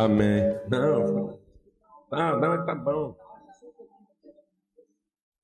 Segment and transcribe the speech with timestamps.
[0.00, 0.58] Amém.
[0.70, 1.38] Não,
[2.08, 3.14] tá, não, tá bom.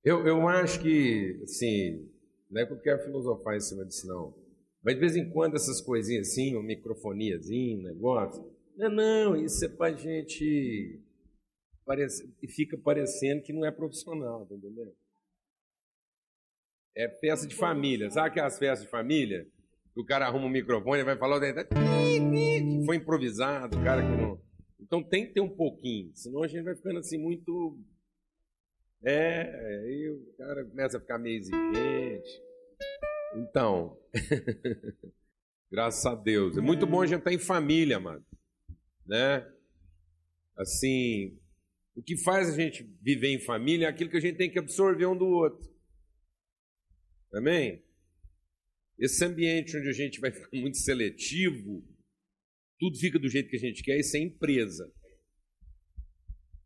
[0.02, 2.08] Eu, eu acho que, assim,
[2.50, 4.34] não é que eu quero filosofar em cima disso, não.
[4.82, 8.50] Mas de vez em quando essas coisinhas assim, uma microfoniazinha, um negócio.
[8.76, 11.02] Não, não, isso é pra gente.
[11.84, 14.92] Parece, fica parecendo que não é profissional, tá entendendo?
[16.96, 18.10] É festa de família.
[18.10, 19.46] Sabe aquelas festas de família?
[19.96, 24.45] o cara arruma um microfone e vai falar que foi improvisado, o cara que não.
[24.80, 27.78] Então tem que ter um pouquinho, senão a gente vai ficando assim muito.
[29.02, 32.42] É, aí o cara começa a ficar meio exigente.
[33.36, 33.98] Então,
[35.70, 36.56] graças a Deus.
[36.56, 38.24] É muito bom a gente estar em família, mano.
[39.06, 39.46] Né?
[40.56, 41.38] Assim,
[41.94, 44.58] o que faz a gente viver em família é aquilo que a gente tem que
[44.58, 45.68] absorver um do outro.
[47.32, 47.84] Amém?
[48.98, 51.84] Esse ambiente onde a gente vai ficar muito seletivo,
[52.78, 54.92] tudo fica do jeito que a gente quer, isso é empresa.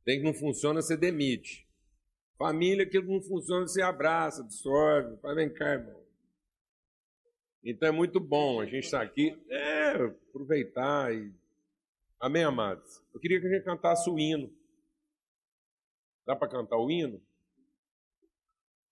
[0.04, 1.68] Tem que não funciona, você demite.
[2.36, 6.00] Família, que não funciona, você abraça, absorve, faz vem cá, irmão.
[7.62, 9.90] Então é muito bom a gente estar aqui, é,
[10.28, 11.32] aproveitar e.
[12.18, 13.02] Amém, amados?
[13.14, 14.50] Eu queria que a gente cantasse o hino.
[16.26, 17.20] Dá para cantar o hino?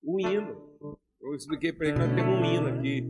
[0.03, 0.99] O hino.
[1.21, 3.03] Eu expliquei para ele que temos um hino aqui.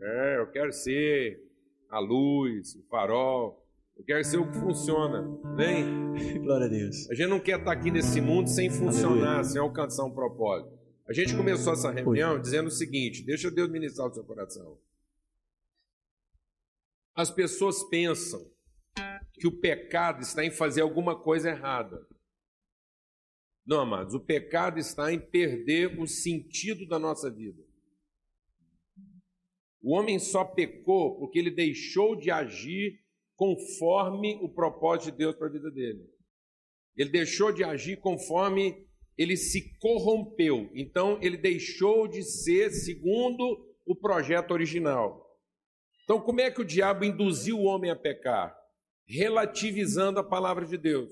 [0.00, 1.49] É, eu quero ser
[1.90, 3.66] a luz, o farol.
[3.96, 5.22] Eu quero ser o que funciona.
[5.56, 5.84] Vem.
[6.40, 7.10] Glória a Deus.
[7.10, 9.44] A gente não quer estar aqui nesse mundo sem funcionar, Aleluia.
[9.44, 10.78] sem alcançar um propósito.
[11.06, 12.40] A gente começou essa reunião Oi.
[12.40, 14.78] dizendo o seguinte: deixa Deus ministrar o seu coração.
[17.14, 18.40] As pessoas pensam
[19.34, 22.06] que o pecado está em fazer alguma coisa errada.
[23.66, 27.62] Não, amados, o pecado está em perder o sentido da nossa vida.
[29.82, 33.00] O homem só pecou porque ele deixou de agir
[33.34, 36.04] conforme o propósito de Deus para a vida dele.
[36.96, 38.86] Ele deixou de agir conforme
[39.16, 40.70] ele se corrompeu.
[40.74, 45.26] Então, ele deixou de ser segundo o projeto original.
[46.04, 48.54] Então, como é que o diabo induziu o homem a pecar?
[49.06, 51.10] Relativizando a palavra de Deus.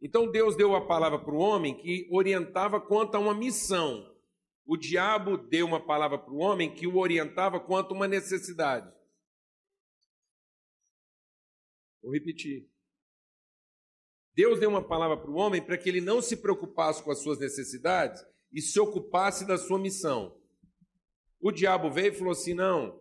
[0.00, 4.11] Então, Deus deu a palavra para o homem que orientava quanto a uma missão.
[4.64, 8.90] O diabo deu uma palavra para o homem que o orientava quanto uma necessidade.
[12.02, 12.68] Vou repetir.
[14.34, 17.22] Deus deu uma palavra para o homem para que ele não se preocupasse com as
[17.22, 20.36] suas necessidades e se ocupasse da sua missão.
[21.40, 23.00] O diabo veio e falou assim: não,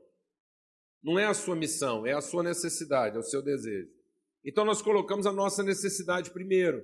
[1.02, 3.90] não é a sua missão, é a sua necessidade, é o seu desejo.
[4.44, 6.84] Então nós colocamos a nossa necessidade primeiro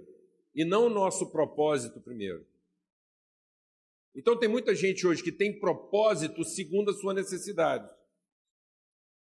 [0.55, 2.45] e não o nosso propósito primeiro.
[4.17, 7.87] Então tem muita gente hoje que tem propósito segundo a sua necessidade.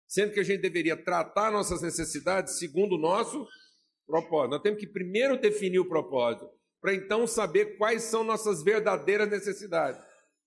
[0.08, 3.46] Sendo que a gente deveria tratar nossas necessidades segundo o nosso
[4.06, 4.52] propósito.
[4.52, 6.48] Nós temos que primeiro definir o propósito,
[6.80, 10.00] para então saber quais são nossas verdadeiras necessidades.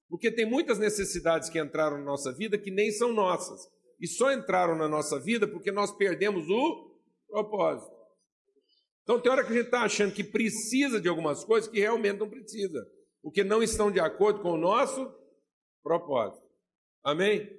[0.09, 3.61] Porque tem muitas necessidades que entraram na nossa vida que nem são nossas.
[3.99, 7.93] E só entraram na nossa vida porque nós perdemos o propósito.
[9.03, 12.17] Então tem hora que a gente está achando que precisa de algumas coisas que realmente
[12.17, 12.87] não precisa
[13.21, 15.13] porque não estão de acordo com o nosso
[15.83, 16.47] propósito.
[17.03, 17.49] Amém?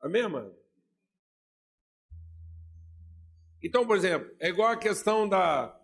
[0.00, 0.54] Amém, mano?
[3.62, 5.74] Então, por exemplo, é igual a questão da.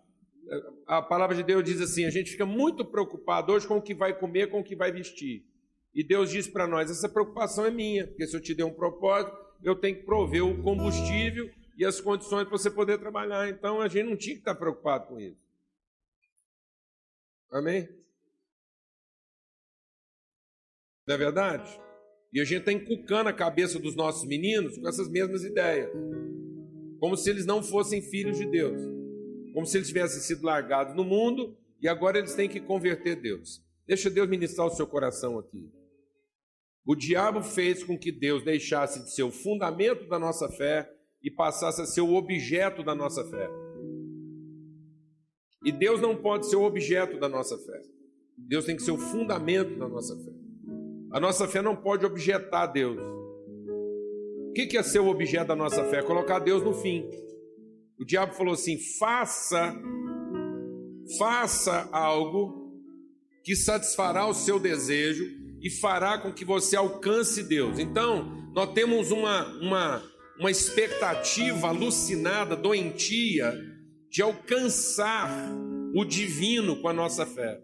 [0.85, 3.93] A palavra de Deus diz assim: a gente fica muito preocupado hoje com o que
[3.93, 5.45] vai comer, com o que vai vestir.
[5.93, 8.73] E Deus diz para nós: essa preocupação é minha, porque se eu te der um
[8.73, 13.49] propósito, eu tenho que prover o combustível e as condições para você poder trabalhar.
[13.49, 15.43] Então a gente não tinha que estar preocupado com isso.
[17.51, 17.87] Amém?
[21.07, 21.79] Não é verdade?
[22.33, 25.89] E a gente está encucando a cabeça dos nossos meninos com essas mesmas ideias.
[26.99, 28.81] Como se eles não fossem filhos de Deus.
[29.53, 33.63] Como se eles tivessem sido largados no mundo e agora eles têm que converter Deus.
[33.87, 35.71] Deixa Deus ministrar o seu coração aqui.
[36.85, 40.91] O diabo fez com que Deus deixasse de ser o fundamento da nossa fé
[41.23, 43.49] e passasse a ser o objeto da nossa fé.
[45.63, 47.81] E Deus não pode ser o objeto da nossa fé.
[48.37, 50.44] Deus tem que ser o fundamento da nossa fé.
[51.15, 52.99] A nossa fé não pode objetar Deus.
[54.49, 56.03] O que é ser o objeto da nossa fé?
[56.03, 57.05] Colocar Deus no fim.
[57.97, 59.73] O diabo falou assim: faça,
[61.17, 62.69] faça algo
[63.45, 65.23] que satisfará o seu desejo
[65.61, 67.79] e fará com que você alcance Deus.
[67.79, 70.03] Então, nós temos uma, uma,
[70.37, 73.53] uma expectativa alucinada, doentia,
[74.09, 75.31] de alcançar
[75.95, 77.61] o divino com a nossa fé.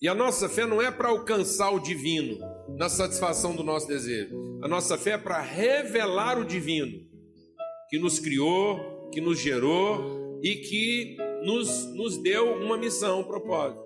[0.00, 2.38] E a nossa fé não é para alcançar o divino
[2.76, 4.60] na satisfação do nosso desejo.
[4.62, 7.06] A nossa fé é para revelar o divino.
[7.90, 13.82] que nos criou, que nos gerou e que nos, nos deu uma missão, um propósito.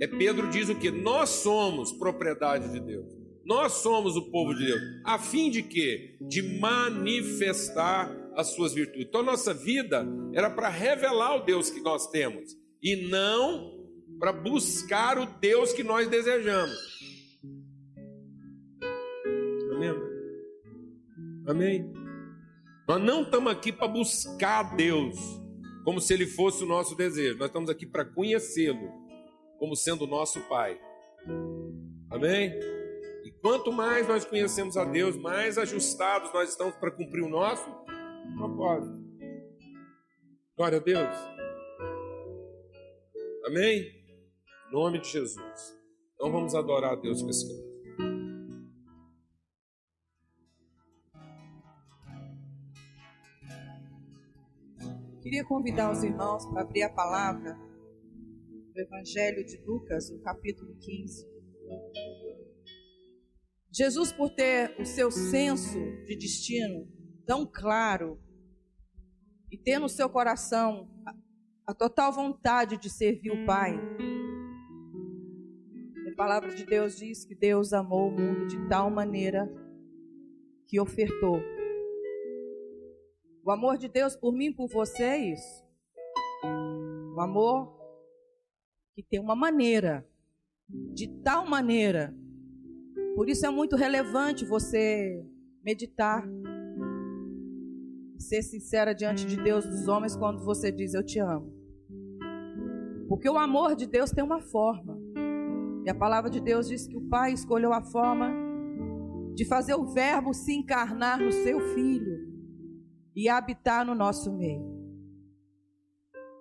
[0.00, 0.90] É Pedro diz o que?
[0.90, 3.12] Nós somos propriedade de Deus.
[3.44, 4.80] Nós somos o povo de Deus.
[5.04, 6.16] A fim de quê?
[6.22, 9.06] De manifestar as suas virtudes.
[9.06, 13.83] Então, nossa vida era para revelar o Deus que nós temos e não
[14.24, 16.74] para buscar o Deus que nós desejamos.
[19.70, 19.94] Amém?
[21.46, 21.92] Amém?
[22.88, 25.14] Nós não estamos aqui para buscar Deus
[25.84, 27.36] como se Ele fosse o nosso desejo.
[27.36, 28.90] Nós estamos aqui para conhecê-lo
[29.58, 30.80] como sendo o nosso Pai.
[32.10, 32.58] Amém?
[33.24, 37.70] E quanto mais nós conhecemos a Deus, mais ajustados nós estamos para cumprir o nosso
[38.38, 39.04] propósito.
[40.56, 41.14] Glória a Deus.
[43.44, 44.03] Amém?
[44.74, 45.78] Nome de Jesus.
[46.16, 47.74] Então vamos adorar a Deus com esse canto.
[55.22, 57.56] Queria convidar os irmãos para abrir a palavra
[58.74, 61.24] do Evangelho de Lucas, no capítulo 15.
[63.72, 66.88] Jesus, por ter o seu senso de destino
[67.24, 68.20] tão claro
[69.52, 73.78] e ter no seu coração a, a total vontade de servir o Pai,
[76.14, 79.52] a palavra de Deus diz que Deus amou o mundo de tal maneira
[80.66, 81.40] que ofertou
[83.44, 85.62] o amor de Deus por mim por você é isso.
[87.14, 87.78] O amor
[88.94, 90.08] que tem uma maneira,
[90.94, 92.14] de tal maneira.
[93.14, 95.22] Por isso é muito relevante você
[95.62, 96.26] meditar,
[98.18, 101.52] ser sincera diante de Deus dos homens quando você diz eu te amo.
[103.08, 104.93] Porque o amor de Deus tem uma forma.
[105.84, 108.32] E a palavra de Deus diz que o Pai escolheu a forma
[109.34, 112.32] de fazer o Verbo se encarnar no seu filho
[113.14, 114.72] e habitar no nosso meio.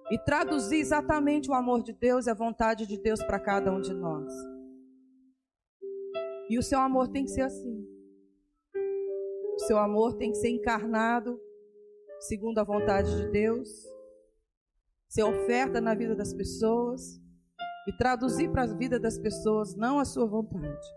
[0.10, 3.82] E traduzir exatamente o amor de Deus e a vontade de Deus para cada um
[3.82, 4.32] de nós.
[6.50, 7.86] E o seu amor tem que ser assim.
[9.56, 11.38] O seu amor tem que ser encarnado
[12.22, 13.70] segundo a vontade de Deus,
[15.10, 17.23] ser oferta na vida das pessoas
[17.88, 20.88] e traduzir para a vida das pessoas não a sua vontade,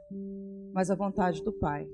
[0.72, 1.88] mas a vontade do Pai.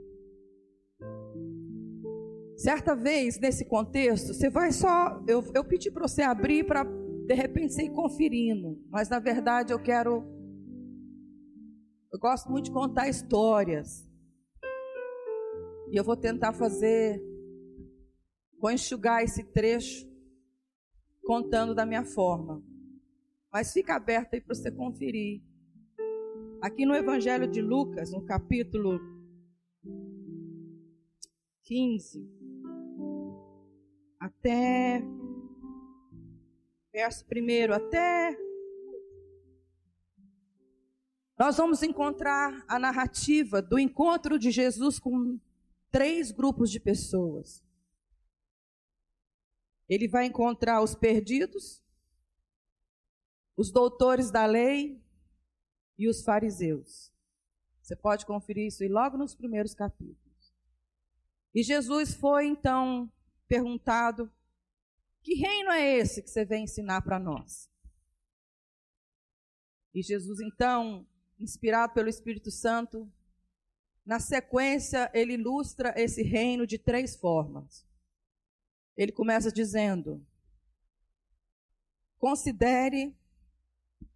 [2.57, 5.21] Certa vez, nesse contexto, você vai só.
[5.27, 8.81] Eu, eu pedi para você abrir para, de repente, você ir conferindo.
[8.89, 10.25] Mas, na verdade, eu quero.
[12.13, 14.09] Eu gosto muito de contar histórias.
[15.91, 17.21] E eu vou tentar fazer.
[18.61, 20.07] Vou enxugar esse trecho
[21.25, 22.63] contando da minha forma.
[23.53, 25.43] Mas fica aberto aí para você conferir.
[26.63, 28.99] Aqui no Evangelho de Lucas, no capítulo
[31.65, 32.25] 15,
[34.19, 35.03] até
[36.93, 38.37] verso primeiro até
[41.39, 45.41] nós vamos encontrar a narrativa do encontro de Jesus com
[45.91, 47.65] três grupos de pessoas.
[49.89, 51.82] Ele vai encontrar os perdidos,
[53.57, 55.03] os doutores da lei
[55.99, 57.13] e os fariseus.
[57.81, 60.55] Você pode conferir isso logo nos primeiros capítulos.
[61.55, 63.11] E Jesus foi então
[63.47, 64.31] perguntado:
[65.23, 67.71] Que reino é esse que você vem ensinar para nós?
[69.95, 71.07] E Jesus, então,
[71.39, 73.11] inspirado pelo Espírito Santo,
[74.07, 77.87] na sequência, ele ilustra esse reino de três formas.
[78.97, 80.25] Ele começa dizendo:
[82.19, 83.15] Considere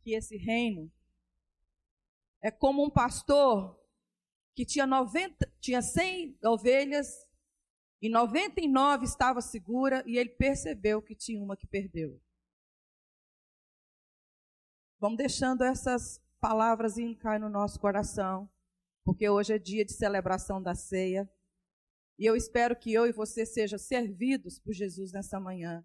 [0.07, 0.89] que esse reino
[2.41, 3.77] é como um pastor
[4.55, 7.09] que tinha 90, tinha 100 ovelhas
[8.01, 12.23] e 99 estava segura e ele percebeu que tinha uma que perdeu.
[15.01, 18.49] Vamos deixando essas palavras cair no nosso coração,
[19.05, 21.29] porque hoje é dia de celebração da ceia.
[22.17, 25.85] E eu espero que eu e você sejam servidos por Jesus nessa manhã,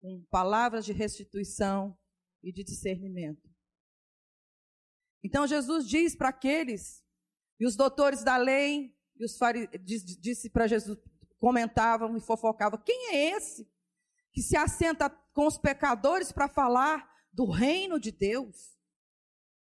[0.00, 1.96] com palavras de restituição
[2.42, 3.51] e de discernimento.
[5.22, 7.04] Então Jesus diz para aqueles,
[7.58, 9.70] e os doutores da lei, e os fariseus,
[10.18, 10.98] disse para Jesus,
[11.38, 13.70] comentavam e fofocavam: quem é esse
[14.32, 18.76] que se assenta com os pecadores para falar do reino de Deus?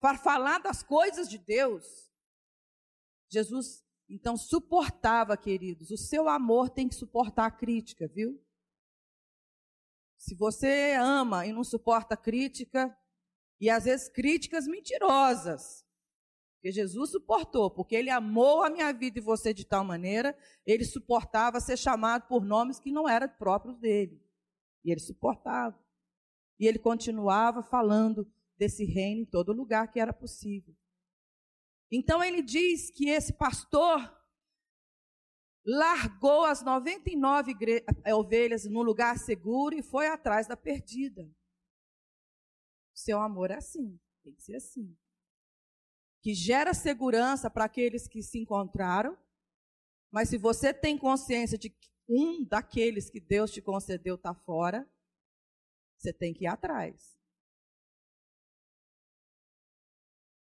[0.00, 2.10] Para falar das coisas de Deus?
[3.28, 5.90] Jesus então suportava, queridos.
[5.90, 8.40] O seu amor tem que suportar a crítica, viu?
[10.16, 12.96] Se você ama e não suporta crítica,
[13.60, 15.84] e às vezes críticas mentirosas,
[16.56, 20.84] Porque Jesus suportou, porque ele amou a minha vida e você de tal maneira, ele
[20.84, 24.20] suportava ser chamado por nomes que não eram próprios dele.
[24.84, 25.78] E ele suportava.
[26.58, 30.74] E ele continuava falando desse reino em todo lugar que era possível.
[31.90, 34.12] Então ele diz que esse pastor
[35.64, 37.54] largou as 99
[38.04, 41.28] eh, ovelhas no lugar seguro e foi atrás da perdida.
[42.96, 44.96] Seu amor é assim, tem que ser assim.
[46.22, 49.16] Que gera segurança para aqueles que se encontraram,
[50.10, 54.88] mas se você tem consciência de que um daqueles que Deus te concedeu está fora,
[55.98, 57.14] você tem que ir atrás.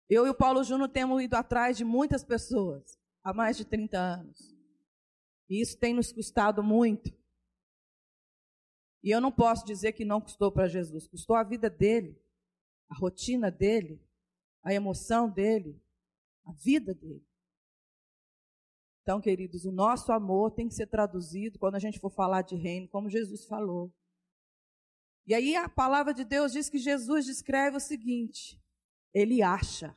[0.10, 3.98] Eu e o Paulo Júnior temos ido atrás de muitas pessoas há mais de 30
[3.98, 4.56] anos.
[5.50, 7.12] E isso tem nos custado muito.
[9.04, 11.08] E eu não posso dizer que não custou para Jesus.
[11.08, 12.20] Custou a vida dele,
[12.89, 14.01] a rotina dele,
[14.63, 15.82] a emoção dele,
[16.46, 17.25] a vida dele.
[19.01, 22.56] Então, queridos, o nosso amor tem que ser traduzido quando a gente for falar de
[22.56, 23.94] reino, como Jesus falou.
[25.27, 28.60] E aí a palavra de Deus diz que Jesus descreve o seguinte:
[29.13, 29.96] ele acha.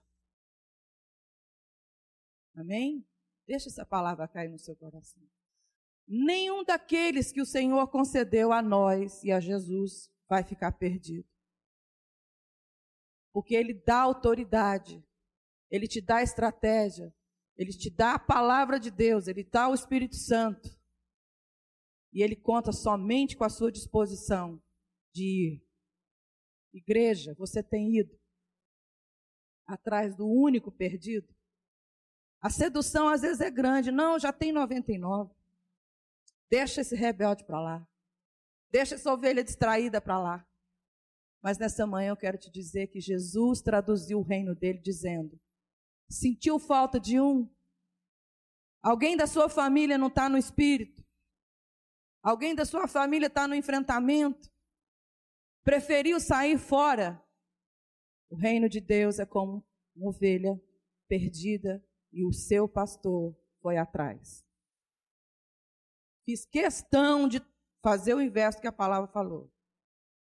[2.54, 3.06] Amém?
[3.46, 5.22] Deixa essa palavra cair no seu coração.
[6.06, 11.28] Nenhum daqueles que o Senhor concedeu a nós e a Jesus vai ficar perdido.
[13.38, 15.00] Porque Ele dá autoridade,
[15.70, 17.14] Ele te dá estratégia,
[17.56, 20.68] Ele te dá a palavra de Deus, Ele dá o Espírito Santo.
[22.12, 24.60] E Ele conta somente com a sua disposição
[25.14, 25.66] de ir.
[26.72, 28.18] Igreja, você tem ido
[29.68, 31.32] atrás do único perdido?
[32.40, 33.92] A sedução às vezes é grande.
[33.92, 35.32] Não, já tem 99.
[36.50, 37.88] Deixa esse rebelde para lá.
[38.68, 40.47] Deixa essa ovelha distraída para lá.
[41.42, 45.40] Mas nessa manhã eu quero te dizer que Jesus traduziu o reino dele dizendo:
[46.08, 47.48] sentiu falta de um?
[48.82, 51.04] Alguém da sua família não está no espírito?
[52.22, 54.50] Alguém da sua família está no enfrentamento?
[55.64, 57.22] Preferiu sair fora?
[58.30, 59.64] O reino de Deus é como
[59.96, 60.60] uma ovelha
[61.08, 64.44] perdida e o seu pastor foi atrás.
[66.24, 67.40] Fiz questão de
[67.82, 69.50] fazer o inverso que a palavra falou.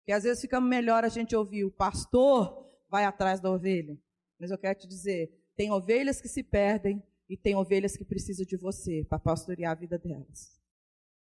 [0.08, 4.00] Que às vezes fica melhor a gente ouvir o pastor vai atrás da ovelha.
[4.40, 8.46] Mas eu quero te dizer, tem ovelhas que se perdem e tem ovelhas que precisam
[8.46, 10.58] de você para pastorear a vida delas.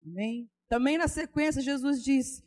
[0.05, 0.51] Amém?
[0.69, 2.43] Também na sequência Jesus diz: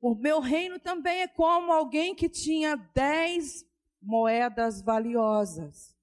[0.00, 3.64] O meu reino também é como alguém que tinha dez
[4.02, 5.96] moedas valiosas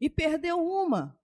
[0.00, 1.16] e perdeu uma.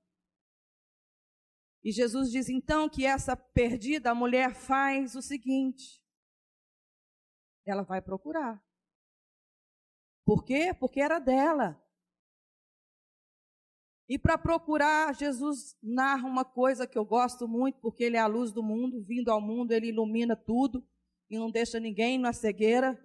[1.83, 6.04] E Jesus diz então que essa perdida, mulher faz o seguinte:
[7.67, 8.63] ela vai procurar.
[10.25, 10.75] Por quê?
[10.79, 11.81] Porque era dela.
[14.09, 18.27] E para procurar, Jesus narra uma coisa que eu gosto muito, porque ele é a
[18.27, 20.87] luz do mundo, vindo ao mundo, ele ilumina tudo
[21.31, 22.99] e não deixa ninguém na cegueira.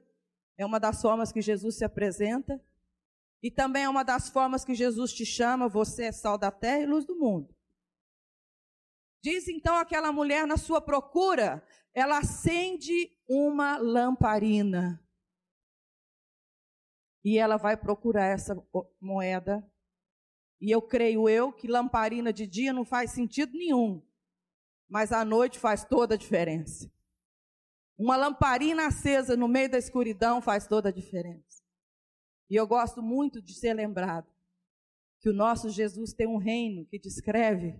[0.58, 2.62] É uma das formas que Jesus se apresenta.
[3.42, 6.82] E também é uma das formas que Jesus te chama, você é sal da terra
[6.82, 7.56] e luz do mundo.
[9.22, 11.66] Diz então aquela mulher na sua procura,
[12.00, 15.04] ela acende uma lamparina.
[17.24, 18.56] E ela vai procurar essa
[19.00, 19.70] moeda.
[20.62, 24.02] E eu creio eu que lamparina de dia não faz sentido nenhum.
[24.88, 26.92] Mas à noite faz toda a diferença.
[27.98, 31.62] Uma lamparina acesa no meio da escuridão faz toda a diferença.
[32.50, 34.32] E eu gosto muito de ser lembrado
[35.20, 37.78] que o nosso Jesus tem um reino que descreve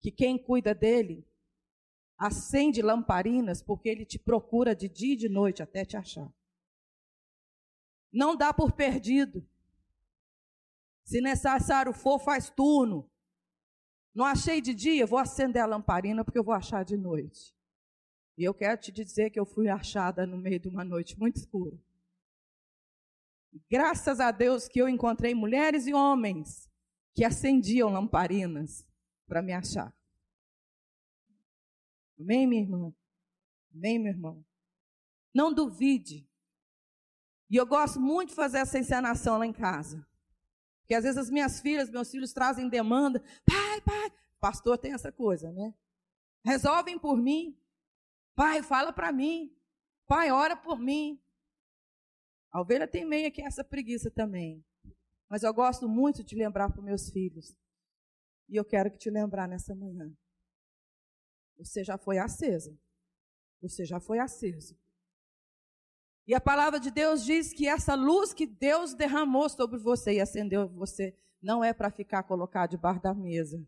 [0.00, 1.26] que quem cuida dele
[2.18, 6.32] acende lamparinas porque ele te procura de dia e de noite até te achar.
[8.12, 9.46] Não dá por perdido.
[11.04, 13.10] Se necessário for, faz turno.
[14.14, 17.54] Não achei de dia, vou acender a lamparina porque eu vou achar de noite.
[18.38, 21.36] E eu quero te dizer que eu fui achada no meio de uma noite muito
[21.36, 21.78] escura.
[23.70, 26.70] Graças a Deus que eu encontrei mulheres e homens
[27.14, 28.86] que acendiam lamparinas
[29.26, 29.94] para me achar.
[32.18, 32.94] Amém, minha irmã?
[33.74, 34.44] Amém, meu irmão?
[35.34, 36.28] Não duvide.
[37.50, 40.06] E eu gosto muito de fazer essa encenação lá em casa.
[40.80, 43.22] Porque às vezes as minhas filhas, meus filhos trazem demanda.
[43.44, 44.12] Pai, pai.
[44.40, 45.74] Pastor tem essa coisa, né?
[46.44, 47.58] Resolvem por mim.
[48.34, 49.54] Pai, fala para mim.
[50.06, 51.20] Pai, ora por mim.
[52.52, 54.64] A ovelha tem meia que essa preguiça também.
[55.28, 57.56] Mas eu gosto muito de lembrar para meus filhos.
[58.48, 60.16] E eu quero que te lembrar nessa manhã.
[61.58, 62.76] Você já foi acesa.
[63.60, 64.76] Você já foi aceso.
[66.26, 70.20] E a palavra de Deus diz que essa luz que Deus derramou sobre você e
[70.20, 73.64] acendeu você não é para ficar colocado debaixo da mesa.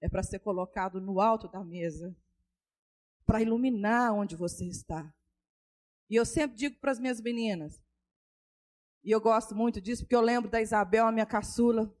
[0.00, 2.16] É para ser colocado no alto da mesa,
[3.26, 5.12] para iluminar onde você está.
[6.08, 7.82] E eu sempre digo para as minhas meninas,
[9.02, 11.92] e eu gosto muito disso, porque eu lembro da Isabel, a minha caçula,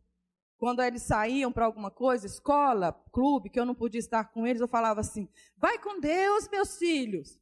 [0.58, 4.60] quando eles saíam para alguma coisa, escola, clube, que eu não podia estar com eles,
[4.60, 7.38] eu falava assim: vai com Deus, meus filhos.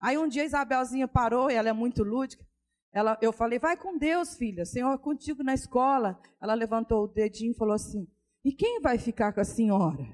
[0.00, 2.46] Aí um dia Isabelzinha parou, e ela é muito lúdica.
[2.92, 6.20] Ela, eu falei, vai com Deus, filha, Senhor é contigo na escola.
[6.40, 8.06] Ela levantou o dedinho e falou assim:
[8.44, 10.04] e quem vai ficar com a senhora?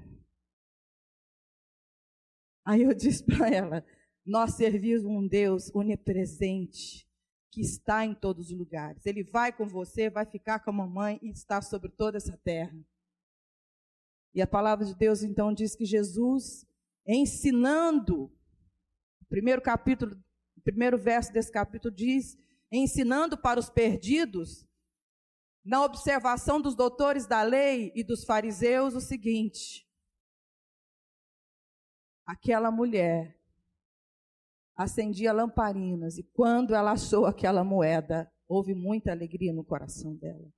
[2.64, 3.84] Aí eu disse para ela:
[4.24, 7.06] nós servimos um Deus onipresente,
[7.50, 9.04] que está em todos os lugares.
[9.04, 12.78] Ele vai com você, vai ficar com a mamãe e está sobre toda essa terra.
[14.32, 16.64] E a palavra de Deus então diz que Jesus,
[17.06, 18.32] ensinando,
[19.28, 20.16] primeiro capítulo,
[20.62, 22.38] primeiro verso desse capítulo diz,
[22.70, 24.64] ensinando para os perdidos,
[25.64, 29.86] na observação dos doutores da lei e dos fariseus, o seguinte:
[32.24, 33.39] aquela mulher
[34.82, 40.48] acendia lamparinas e quando ela achou aquela moeda, houve muita alegria no coração dela.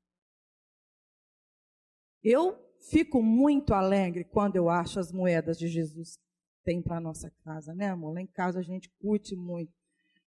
[2.23, 2.57] Eu
[2.91, 6.21] fico muito alegre quando eu acho as moedas de Jesus
[6.64, 8.14] tem para nossa casa, né, amor?
[8.14, 9.73] Lá em casa a gente curte muito.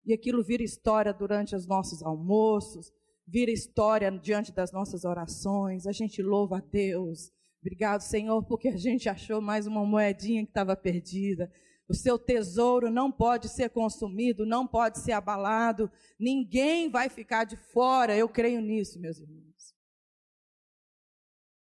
[0.06, 2.92] E aquilo vira história durante os nossos almoços,
[3.26, 5.88] vira história diante das nossas orações.
[5.88, 7.32] A gente louva a Deus.
[7.62, 11.50] Obrigado, Senhor, porque a gente achou mais uma moedinha que estava perdida.
[11.88, 17.56] O seu tesouro não pode ser consumido, não pode ser abalado, ninguém vai ficar de
[17.56, 18.18] fora.
[18.18, 19.76] Eu creio nisso, meus irmãos.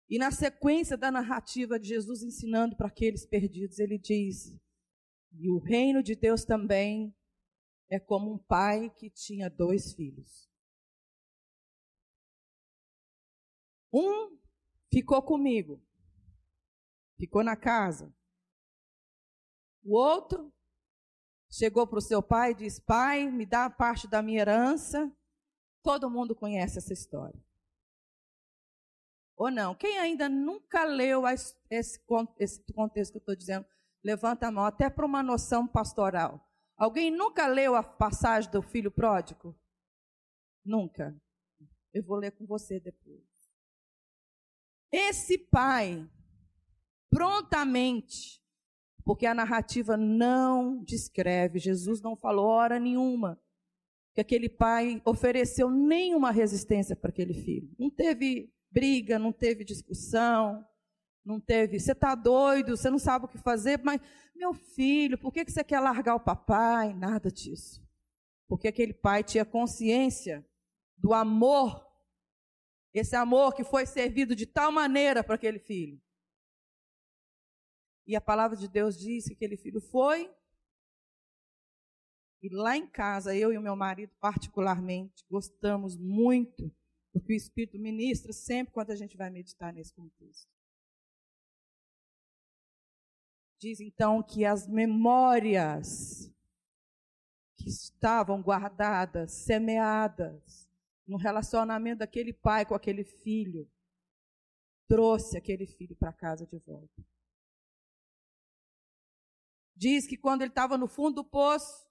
[0.09, 4.55] E na sequência da narrativa de Jesus ensinando para aqueles perdidos, ele diz:
[5.33, 7.17] E o reino de Deus também
[7.91, 10.49] é como um pai que tinha dois filhos.
[13.93, 14.39] Um
[14.91, 15.83] ficou comigo,
[17.19, 18.15] ficou na casa.
[19.83, 20.53] O outro
[21.51, 25.11] chegou para o seu pai e disse: Pai, me dá parte da minha herança.
[25.83, 27.41] Todo mundo conhece essa história.
[29.37, 29.75] Ou não?
[29.75, 33.67] Quem ainda nunca leu esse, contexto que eu estou dizendo,
[34.05, 36.49] levanta a mão, até para uma noção pastoral.
[36.77, 39.59] Alguém nunca leu a passagem do filho pródigo?
[40.65, 41.21] Nunca.
[41.93, 43.23] Eu vou ler com você depois.
[44.91, 46.09] Esse pai,
[47.11, 48.42] prontamente,
[49.05, 53.41] porque a narrativa não descreve, Jesus não falou hora nenhuma
[54.15, 57.75] que aquele pai ofereceu nenhuma resistência para aquele filho.
[57.79, 60.65] Não teve briga, não teve discussão,
[61.25, 61.79] não teve.
[61.79, 64.01] Você está doido, você não sabe o que fazer, mas,
[64.35, 66.93] meu filho, por que você quer largar o papai?
[66.93, 67.83] Nada disso.
[68.49, 70.47] Porque aquele pai tinha consciência
[70.97, 71.87] do amor,
[72.93, 75.99] esse amor que foi servido de tal maneira para aquele filho,
[78.07, 80.33] e a palavra de Deus diz que aquele filho foi.
[82.43, 86.73] E lá em casa, eu e o meu marido, particularmente, gostamos muito
[87.15, 90.51] do que o Espírito ministra sempre quando a gente vai meditar nesse contexto.
[93.61, 96.29] Diz então que as memórias
[97.57, 100.69] que estavam guardadas, semeadas,
[101.07, 103.71] no relacionamento daquele pai com aquele filho,
[104.89, 107.05] trouxe aquele filho para casa de volta.
[109.83, 111.85] Diz que quando ele estava no fundo do poço,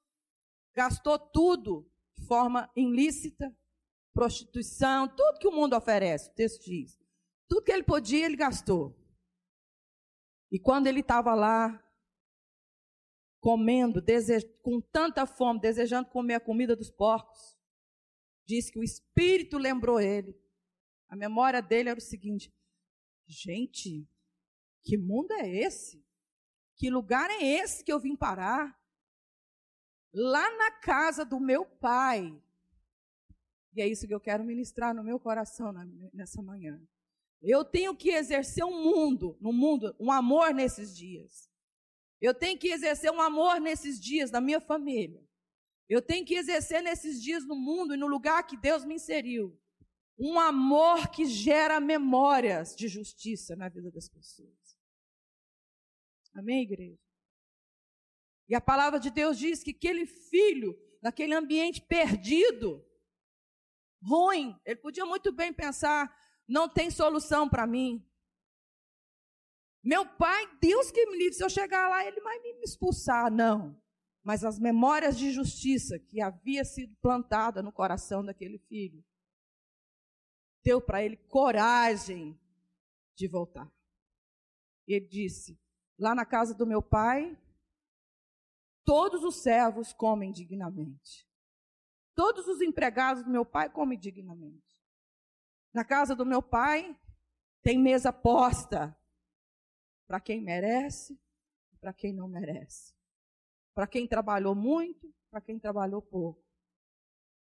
[0.73, 3.53] gastou tudo de forma ilícita,
[4.13, 6.97] prostituição, tudo que o mundo oferece, o texto diz.
[7.49, 8.97] Tudo que ele podia, ele gastou.
[10.49, 11.85] E quando ele estava lá,
[13.41, 14.01] comendo,
[14.61, 17.59] com tanta fome, desejando comer a comida dos porcos,
[18.45, 20.33] diz que o Espírito lembrou ele.
[21.09, 22.55] A memória dele era o seguinte:
[23.27, 24.07] gente,
[24.81, 26.01] que mundo é esse?
[26.81, 28.75] Que lugar é esse que eu vim parar?
[30.11, 32.35] Lá na casa do meu pai.
[33.75, 35.71] E é isso que eu quero ministrar no meu coração
[36.11, 36.81] nessa manhã.
[37.39, 41.47] Eu tenho que exercer um mundo, no mundo, um amor nesses dias.
[42.19, 45.23] Eu tenho que exercer um amor nesses dias da minha família.
[45.87, 49.55] Eu tenho que exercer nesses dias no mundo e no lugar que Deus me inseriu.
[50.17, 54.60] Um amor que gera memórias de justiça na vida das pessoas.
[56.33, 56.99] Amém, igreja?
[58.47, 62.85] E a palavra de Deus diz que aquele filho, naquele ambiente perdido,
[64.01, 66.13] ruim, ele podia muito bem pensar:
[66.47, 68.05] não tem solução para mim.
[69.83, 73.31] Meu pai, Deus que me livre, se eu chegar lá, ele vai me expulsar.
[73.31, 73.81] Não.
[74.23, 79.03] mas as memórias de justiça que havia sido plantada no coração daquele filho
[80.63, 82.39] deu para ele coragem
[83.15, 83.71] de voltar.
[84.87, 85.59] Ele disse:
[86.01, 87.37] Lá na casa do meu pai,
[88.83, 91.29] todos os servos comem dignamente.
[92.15, 94.75] Todos os empregados do meu pai comem dignamente.
[95.71, 96.99] Na casa do meu pai
[97.61, 98.97] tem mesa posta
[100.07, 101.13] para quem merece
[101.71, 102.95] e para quem não merece.
[103.75, 106.43] Para quem trabalhou muito, para quem trabalhou pouco.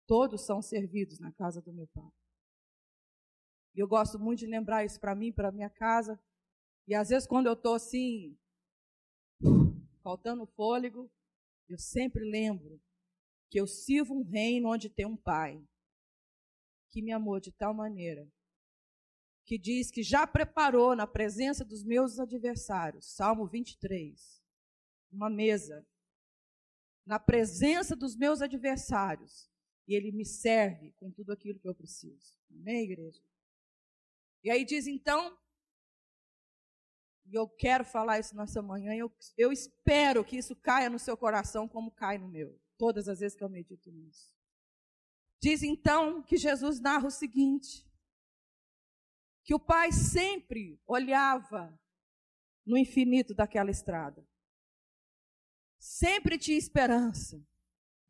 [0.06, 2.12] Todos são servidos na casa do meu pai.
[3.74, 6.22] E eu gosto muito de lembrar isso para mim, para minha casa.
[6.86, 8.38] E às vezes quando eu estou assim,
[10.02, 11.10] faltando fôlego,
[11.70, 12.82] eu sempre lembro
[13.50, 15.62] que eu sirvo um reino onde tem um pai
[16.90, 18.30] que me amou de tal maneira
[19.46, 24.42] que diz que já preparou na presença dos meus adversários, Salmo 23,
[25.12, 25.86] uma mesa
[27.06, 29.50] na presença dos meus adversários,
[29.88, 32.34] e ele me serve com tudo aquilo que eu preciso.
[32.50, 33.22] Amém, igreja?
[34.44, 35.38] E aí diz então,
[37.32, 41.16] e eu quero falar isso nessa manhã, eu, eu espero que isso caia no seu
[41.16, 44.36] coração como cai no meu, todas as vezes que eu medito nisso.
[45.42, 47.90] Diz então que Jesus narra o seguinte:
[49.46, 51.80] que o pai sempre olhava
[52.66, 54.28] no infinito daquela estrada.
[55.80, 57.42] Sempre tinha esperança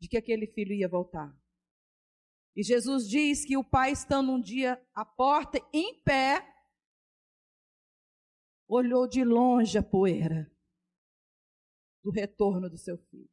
[0.00, 1.32] de que aquele filho ia voltar.
[2.56, 6.51] E Jesus diz que o pai, estando um dia à porta, em pé,
[8.74, 10.50] olhou de longe a poeira
[12.02, 13.30] do retorno do seu filho.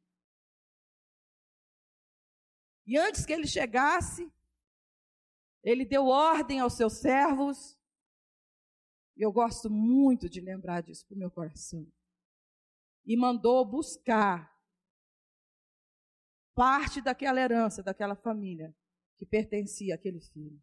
[2.86, 4.30] E antes que ele chegasse,
[5.62, 7.78] ele deu ordem aos seus servos.
[9.16, 11.90] E eu gosto muito de lembrar disso para o meu coração.
[13.04, 14.50] E mandou buscar
[16.54, 18.76] parte daquela herança, daquela família,
[19.16, 20.60] que pertencia àquele filho.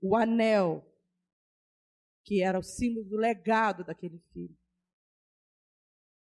[0.00, 0.91] O anel,
[2.24, 4.56] que era o símbolo do legado daquele filho.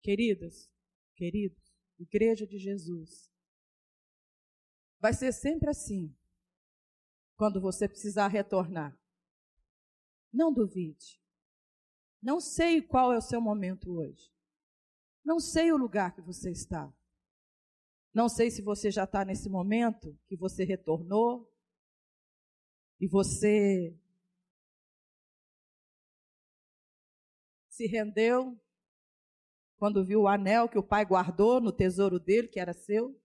[0.03, 0.71] Queridas,
[1.15, 3.29] queridos, Igreja de Jesus,
[5.01, 6.17] vai ser sempre assim,
[7.37, 8.97] quando você precisar retornar.
[10.33, 11.21] Não duvide.
[12.23, 14.33] Não sei qual é o seu momento hoje.
[15.25, 16.93] Não sei o lugar que você está.
[18.15, 21.53] Não sei se você já está nesse momento que você retornou
[23.01, 23.97] e você
[27.79, 28.61] se rendeu
[29.77, 33.17] quando viu o anel que o pai guardou no tesouro dele, que era seu.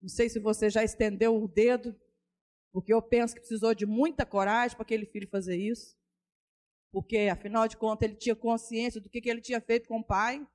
[0.00, 2.00] Não sei se você já estendeu o dedo,
[2.72, 5.96] porque eu penso que precisou de muita coragem para aquele filho fazer isso.
[6.92, 10.46] Porque, afinal de contas, ele tinha consciência do que, ele tinha feito com o pai.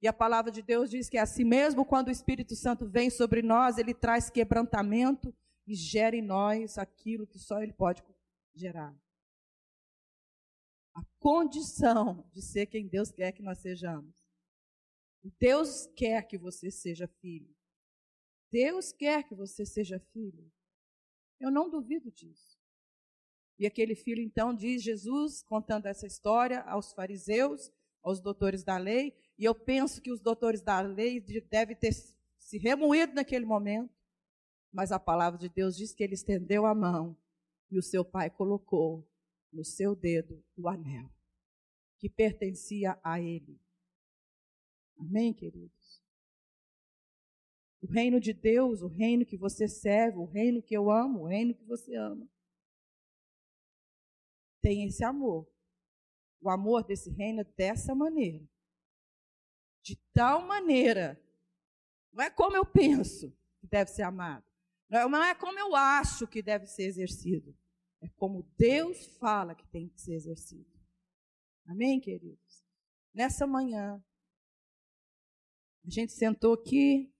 [0.00, 3.10] E a palavra de Deus diz que é assim mesmo quando o Espírito Santo vem
[3.10, 5.34] sobre nós, ele traz quebrantamento
[5.66, 8.02] e gera em nós aquilo que só ele pode
[8.54, 8.96] gerar.
[11.22, 14.12] Condição de ser quem Deus quer que nós sejamos.
[15.38, 17.54] Deus quer que você seja filho.
[18.50, 20.50] Deus quer que você seja filho.
[21.38, 22.58] Eu não duvido disso.
[23.56, 27.70] E aquele filho então diz Jesus contando essa história aos fariseus,
[28.02, 32.58] aos doutores da lei, e eu penso que os doutores da lei devem ter se
[32.58, 33.94] remoído naquele momento,
[34.72, 37.16] mas a palavra de Deus diz que ele estendeu a mão
[37.70, 39.08] e o seu pai colocou
[39.52, 41.12] no seu dedo o anel
[41.98, 43.60] que pertencia a ele.
[44.98, 46.02] Amém, queridos?
[47.80, 51.26] O reino de Deus, o reino que você serve, o reino que eu amo, o
[51.26, 52.28] reino que você ama,
[54.60, 55.48] tem esse amor.
[56.40, 58.44] O amor desse reino é dessa maneira
[59.82, 61.20] de tal maneira.
[62.12, 64.44] Não é como eu penso que deve ser amado.
[64.88, 67.56] Não é como eu acho que deve ser exercido.
[68.02, 70.68] É como Deus fala que tem que ser exercido.
[71.66, 72.64] Amém, queridos?
[73.14, 74.04] Nessa manhã,
[75.84, 77.14] a gente sentou aqui,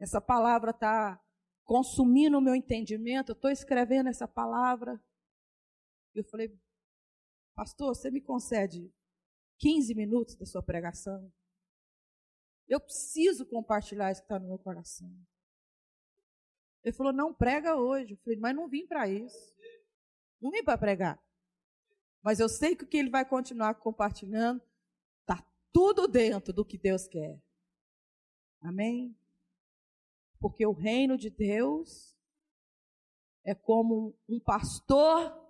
[0.00, 1.20] essa palavra está
[1.62, 5.00] consumindo o meu entendimento, eu estou escrevendo essa palavra.
[6.14, 6.52] E eu falei,
[7.54, 8.92] pastor, você me concede
[9.58, 11.32] 15 minutos da sua pregação.
[12.66, 15.10] Eu preciso compartilhar isso que está no meu coração.
[16.84, 18.12] Ele falou, não prega hoje.
[18.12, 19.54] Eu falei, mas não vim para isso.
[20.40, 21.18] Não vim para pregar.
[22.22, 24.62] Mas eu sei que o que ele vai continuar compartilhando
[25.22, 25.42] está
[25.72, 27.40] tudo dentro do que Deus quer.
[28.60, 29.16] Amém?
[30.38, 32.14] Porque o reino de Deus
[33.44, 35.42] é como um pastor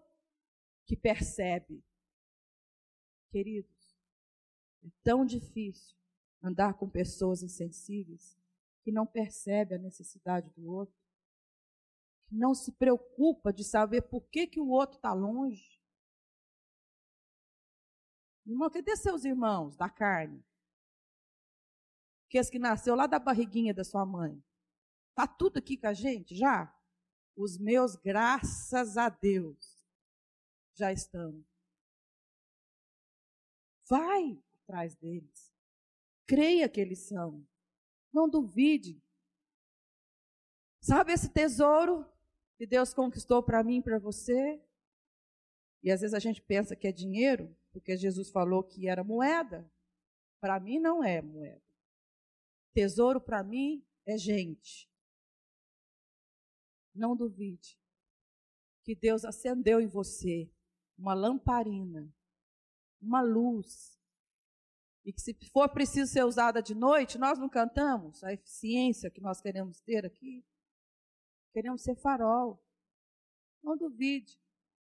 [0.85, 1.83] que percebe.
[3.31, 3.69] Querido,
[4.85, 5.97] é tão difícil
[6.43, 8.39] andar com pessoas insensíveis,
[8.83, 10.95] que não percebem a necessidade do outro,
[12.31, 15.81] não se preocupa de saber por que, que o outro está longe.
[18.47, 20.45] Irmão, cadê seus irmãos da carne?
[22.27, 24.43] Aqueles que nasceu lá da barriguinha da sua mãe.
[25.11, 26.75] Está tudo aqui com a gente já?
[27.37, 29.87] Os meus, graças a Deus,
[30.75, 31.45] já estão.
[33.89, 35.53] Vai atrás deles.
[36.27, 37.47] Creia que eles são.
[38.13, 39.03] Não duvide.
[40.81, 42.07] Sabe esse tesouro
[42.57, 44.61] que Deus conquistou para mim e para você?
[45.83, 49.71] E às vezes a gente pensa que é dinheiro, porque Jesus falou que era moeda.
[50.41, 51.63] Para mim não é moeda.
[52.73, 54.91] Tesouro para mim é gente.
[56.95, 57.79] Não duvide
[58.85, 60.51] que Deus acendeu em você
[60.97, 62.13] uma lamparina,
[63.01, 63.99] uma luz.
[65.05, 69.21] E que se for preciso ser usada de noite, nós não cantamos a eficiência que
[69.21, 70.45] nós queremos ter aqui.
[71.55, 72.61] Queremos ser farol.
[73.63, 74.37] Não duvide.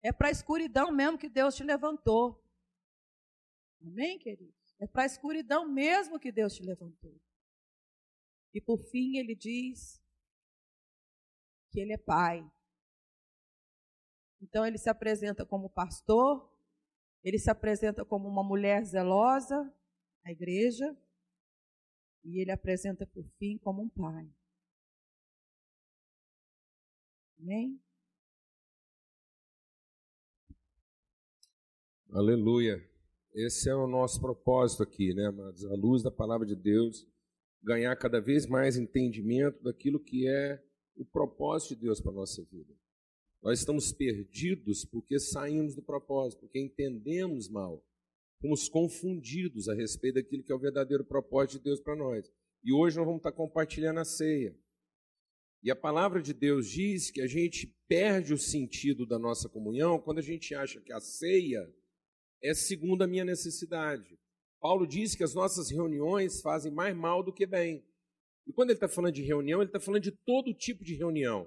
[0.03, 2.43] É para a escuridão mesmo que Deus te levantou.
[3.81, 4.75] Amém, queridos?
[4.77, 7.17] É para a escuridão mesmo que Deus te levantou.
[8.53, 10.03] E por fim ele diz
[11.71, 12.45] que ele é pai.
[14.41, 16.53] Então ele se apresenta como pastor,
[17.23, 19.73] ele se apresenta como uma mulher zelosa
[20.25, 20.97] na igreja,
[22.23, 24.29] e ele apresenta por fim como um pai.
[27.41, 27.79] Amém?
[32.11, 32.85] Aleluia.
[33.33, 35.63] Esse é o nosso propósito aqui, né, amados?
[35.63, 37.07] A luz da palavra de Deus,
[37.63, 40.61] ganhar cada vez mais entendimento daquilo que é
[40.97, 42.73] o propósito de Deus para a nossa vida.
[43.41, 47.81] Nós estamos perdidos porque saímos do propósito, porque entendemos mal.
[48.41, 52.29] Fomos confundidos a respeito daquilo que é o verdadeiro propósito de Deus para nós.
[52.63, 54.57] E hoje nós vamos estar compartilhando a ceia.
[55.61, 59.99] E a palavra de Deus diz que a gente perde o sentido da nossa comunhão
[59.99, 61.69] quando a gente acha que a ceia
[62.41, 64.17] é segundo a minha necessidade.
[64.61, 67.83] Paulo diz que as nossas reuniões fazem mais mal do que bem.
[68.47, 71.41] E quando ele está falando de reunião, ele está falando de todo tipo de reunião.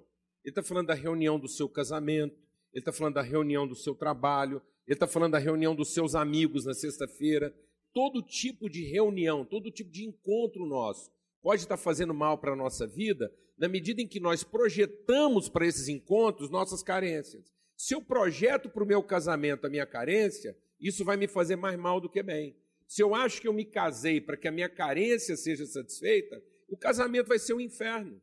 [0.44, 2.34] Ele está falando da reunião do seu casamento,
[2.72, 6.14] ele está falando da reunião do seu trabalho, ele está falando da reunião dos seus
[6.14, 7.54] amigos na sexta-feira.
[7.94, 11.10] Todo tipo de reunião, todo tipo de encontro nosso
[11.42, 15.64] pode estar fazendo mal para a nossa vida na medida em que nós projetamos para
[15.64, 17.54] esses encontros nossas carências.
[17.76, 21.78] Se eu projeto para o meu casamento a minha carência, isso vai me fazer mais
[21.78, 22.56] mal do que bem.
[22.88, 26.76] Se eu acho que eu me casei para que a minha carência seja satisfeita, o
[26.76, 28.20] casamento vai ser um inferno.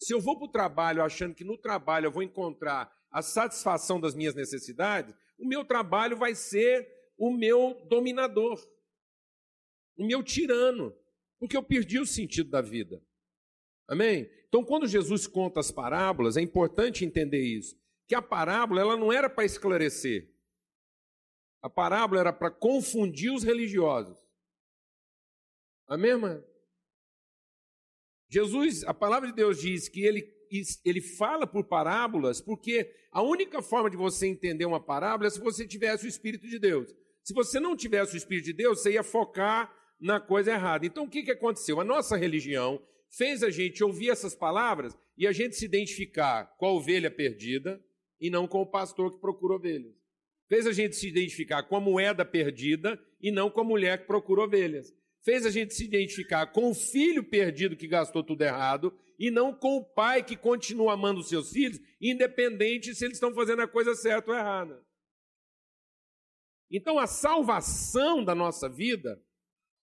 [0.00, 4.00] Se eu vou para o trabalho achando que no trabalho eu vou encontrar a satisfação
[4.00, 8.58] das minhas necessidades, o meu trabalho vai ser o meu dominador,
[9.98, 10.96] o meu tirano,
[11.38, 13.02] porque eu perdi o sentido da vida.
[13.88, 14.30] Amém?
[14.48, 17.74] Então, quando Jesus conta as parábolas, é importante entender isso,
[18.06, 20.30] que a parábola ela não era para esclarecer.
[21.62, 24.16] A parábola era para confundir os religiosos.
[25.86, 26.44] Amém, irmã?
[28.30, 30.22] Jesus, a palavra de Deus diz que ele,
[30.84, 35.40] ele fala por parábolas, porque a única forma de você entender uma parábola é se
[35.40, 36.94] você tivesse o Espírito de Deus.
[37.24, 40.86] Se você não tivesse o Espírito de Deus, você ia focar na coisa errada.
[40.86, 41.80] Então, o que, que aconteceu?
[41.80, 46.66] A nossa religião fez a gente ouvir essas palavras e a gente se identificar com
[46.66, 47.82] a ovelha perdida
[48.20, 49.94] e não com o pastor que procura ovelhas.
[50.48, 54.06] Fez a gente se identificar com a moeda perdida e não com a mulher que
[54.06, 54.94] procura ovelhas
[55.28, 59.52] fez a gente se identificar com o filho perdido que gastou tudo errado e não
[59.52, 63.68] com o pai que continua amando os seus filhos, independente se eles estão fazendo a
[63.68, 64.82] coisa certa ou errada.
[66.70, 69.22] Então a salvação da nossa vida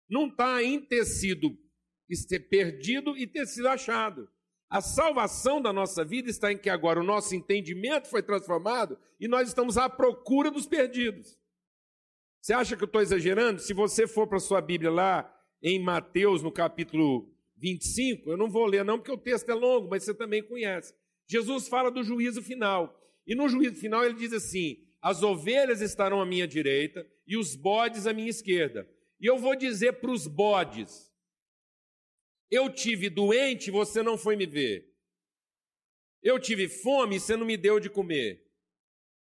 [0.09, 1.55] não está em ter sido
[2.27, 4.29] ter perdido e ter sido achado.
[4.69, 9.27] A salvação da nossa vida está em que agora o nosso entendimento foi transformado e
[9.27, 11.37] nós estamos à procura dos perdidos.
[12.41, 13.59] Você acha que eu estou exagerando?
[13.59, 18.49] Se você for para a sua Bíblia lá, em Mateus, no capítulo 25, eu não
[18.49, 20.93] vou ler não, porque o texto é longo, mas você também conhece.
[21.27, 23.01] Jesus fala do juízo final.
[23.25, 27.55] E no juízo final ele diz assim: as ovelhas estarão à minha direita e os
[27.55, 28.87] bodes à minha esquerda.
[29.19, 31.11] E eu vou dizer para os bodes:
[32.49, 34.93] eu tive doente, você não foi me ver.
[36.21, 38.43] Eu tive fome, você não me deu de comer.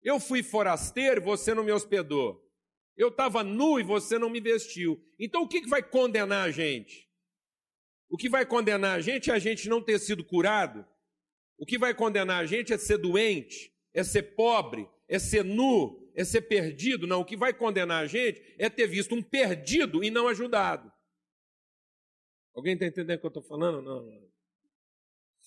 [0.03, 2.43] Eu fui forasteiro, você não me hospedou.
[2.97, 5.03] Eu estava nu e você não me vestiu.
[5.19, 7.09] Então o que vai condenar a gente?
[8.09, 10.87] O que vai condenar a gente é a gente não ter sido curado.
[11.57, 16.11] O que vai condenar a gente é ser doente, é ser pobre, é ser nu,
[16.15, 17.07] é ser perdido.
[17.07, 20.92] Não, o que vai condenar a gente é ter visto um perdido e não ajudado.
[22.55, 23.81] Alguém está entendendo o que eu estou falando?
[23.81, 24.31] Não.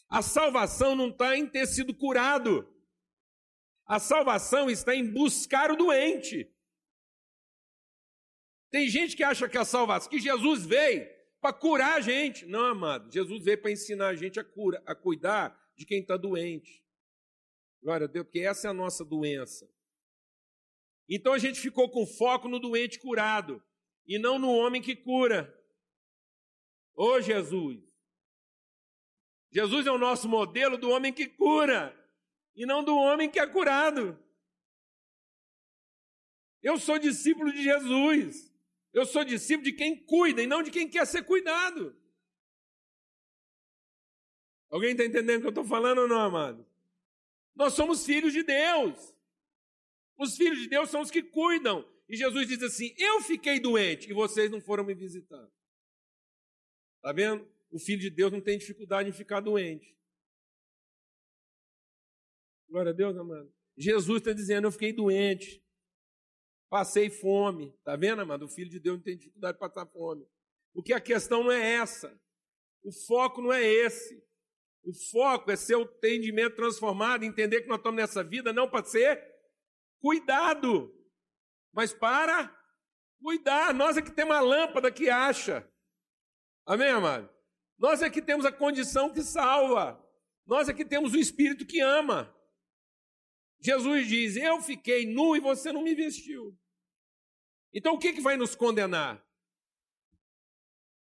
[0.10, 2.68] A salvação não está em ter sido curado.
[3.86, 6.52] A salvação está em buscar o doente.
[8.72, 11.08] Tem gente que acha que a salvação, que Jesus veio
[11.40, 12.46] para curar a gente.
[12.46, 13.12] Não, amado.
[13.12, 16.84] Jesus veio para ensinar a gente a cura, a cuidar de quem está doente.
[17.82, 19.70] Glória a Deus, porque essa é a nossa doença.
[21.08, 23.64] Então a gente ficou com foco no doente curado
[24.08, 25.54] e não no homem que cura.
[26.96, 27.84] Ô Jesus!
[29.52, 31.96] Jesus é o nosso modelo do homem que cura
[32.56, 34.18] e não do homem que é curado.
[36.62, 38.52] Eu sou discípulo de Jesus.
[38.92, 41.96] Eu sou discípulo de quem cuida e não de quem quer ser cuidado.
[44.70, 46.66] Alguém está entendendo o que eu estou falando ou não, amado?
[47.56, 49.16] Nós somos filhos de Deus.
[50.18, 51.88] Os filhos de Deus são os que cuidam.
[52.08, 55.50] E Jesus diz assim: Eu fiquei doente e vocês não foram me visitar.
[57.06, 57.48] Está vendo?
[57.70, 59.96] O filho de Deus não tem dificuldade em ficar doente.
[62.68, 63.54] Glória a Deus, amado.
[63.78, 65.64] Jesus está dizendo: Eu fiquei doente.
[66.68, 67.76] Passei fome.
[67.78, 68.46] Está vendo, amado?
[68.46, 70.28] O filho de Deus não tem dificuldade de passar fome.
[70.74, 72.20] Porque a questão não é essa.
[72.84, 74.28] O foco não é esse.
[74.84, 78.84] O foco é ser o entendimento transformado, entender que nós estamos nessa vida não para
[78.84, 79.24] ser
[80.00, 80.92] cuidado,
[81.72, 82.52] mas para
[83.20, 83.76] cuidar.
[83.76, 85.72] Nós é que temos a lâmpada que acha.
[86.66, 87.30] Amém, amado?
[87.78, 90.02] Nós é que temos a condição que salva.
[90.46, 92.34] Nós é que temos o Espírito que ama.
[93.60, 96.58] Jesus diz: Eu fiquei nu e você não me vestiu.
[97.74, 99.24] Então o que, que vai nos condenar?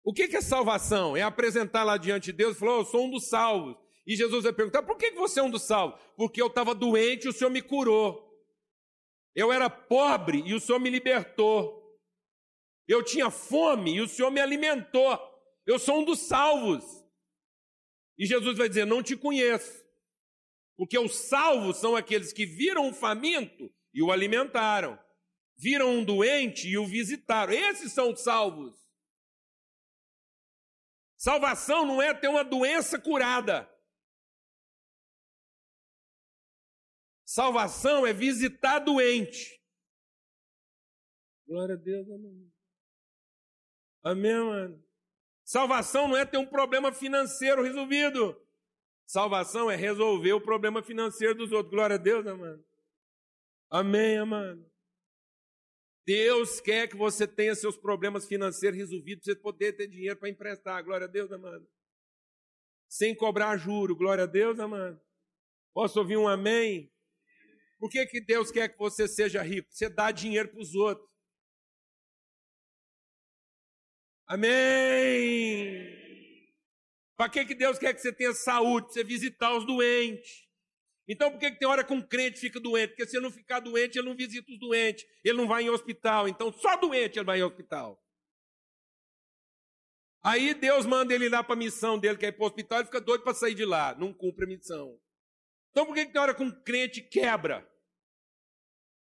[0.03, 1.17] O que, que é salvação?
[1.17, 3.75] É apresentar lá diante de Deus e falar: oh, Eu sou um dos salvos.
[4.05, 5.99] E Jesus vai perguntar: Por que, que você é um dos salvos?
[6.15, 8.27] Porque eu estava doente e o Senhor me curou.
[9.35, 11.79] Eu era pobre e o Senhor me libertou.
[12.87, 15.28] Eu tinha fome e o Senhor me alimentou.
[15.69, 16.83] Eu sou um dos salvos.
[18.17, 19.85] E Jesus vai dizer: Não te conheço.
[20.75, 24.97] Porque os salvos são aqueles que viram um faminto e o alimentaram,
[25.55, 27.53] viram um doente e o visitaram.
[27.53, 28.75] Esses são os salvos.
[31.15, 33.69] Salvação não é ter uma doença curada.
[37.23, 39.63] Salvação é visitar doente.
[41.45, 42.51] Glória a Deus, amém.
[44.01, 44.88] Amém, mano.
[45.49, 48.39] Salvação não é ter um problema financeiro resolvido.
[49.07, 51.73] Salvação é resolver o problema financeiro dos outros.
[51.73, 52.63] Glória a Deus, amado.
[53.67, 54.63] Amém, amado.
[56.05, 60.29] Deus quer que você tenha seus problemas financeiros resolvidos para você poder ter dinheiro para
[60.29, 60.83] emprestar.
[60.83, 61.67] Glória a Deus, amado.
[62.87, 63.95] Sem cobrar juro.
[63.95, 65.01] Glória a Deus, amado.
[65.73, 66.93] Posso ouvir um amém?
[67.79, 69.67] Por que, que Deus quer que você seja rico?
[69.71, 71.08] Você dá dinheiro para os outros.
[74.29, 75.97] Amém!
[77.17, 78.93] Para que, que Deus quer que você tenha saúde?
[78.93, 80.47] Você visitar os doentes.
[81.07, 82.89] Então, por que, que tem hora que um crente fica doente?
[82.89, 85.07] Porque se ele não ficar doente, ele não visita os doentes.
[85.23, 86.27] Ele não vai em hospital.
[86.27, 87.99] Então, só doente ele vai em hospital.
[90.21, 92.79] Aí Deus manda ele lá para a missão dele, que é ir para o hospital,
[92.79, 93.95] ele fica doido para sair de lá.
[93.95, 94.99] Não cumpre a missão.
[95.71, 97.67] Então por que, que tem hora que um crente quebra?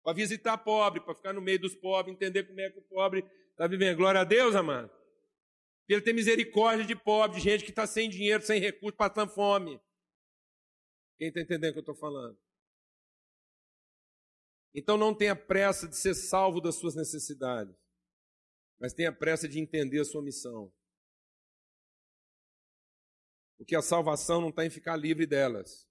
[0.05, 3.25] Para visitar pobre, para ficar no meio dos pobres, entender como é que o pobre
[3.51, 3.97] está vivendo.
[3.97, 4.96] Glória a Deus, amado.
[5.89, 9.81] Ele tem misericórdia de pobre, de gente que está sem dinheiro, sem recurso, passando fome.
[11.17, 12.39] Quem está entendendo o que eu estou falando?
[14.75, 17.75] Então não tenha pressa de ser salvo das suas necessidades,
[18.79, 20.71] mas tenha pressa de entender a sua missão.
[23.57, 25.89] Porque a salvação não está em ficar livre delas.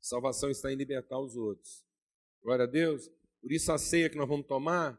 [0.00, 1.84] Salvação está em libertar os outros.
[2.40, 3.10] Glória a Deus.
[3.42, 4.98] Por isso a ceia que nós vamos tomar